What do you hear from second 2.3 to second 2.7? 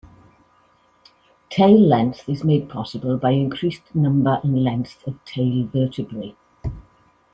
made